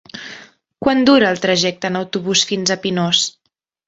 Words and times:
Quant 0.85 1.03
dura 1.09 1.27
el 1.33 1.41
trajecte 1.43 1.91
en 1.93 1.99
autobús 1.99 2.41
fins 2.53 2.73
a 2.73 2.79
Pinós? 2.87 3.21